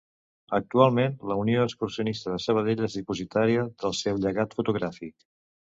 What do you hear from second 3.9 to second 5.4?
seu llegat fotogràfic.